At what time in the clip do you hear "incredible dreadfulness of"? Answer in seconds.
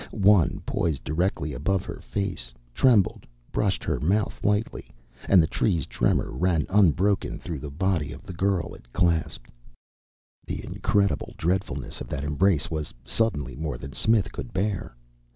10.65-12.07